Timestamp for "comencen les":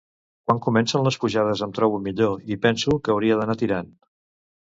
0.67-1.17